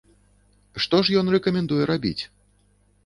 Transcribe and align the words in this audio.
Што 0.85 1.01
ж 1.09 1.21
ён 1.21 1.25
рэкамендуе 1.35 1.83
рабіць? 1.93 2.23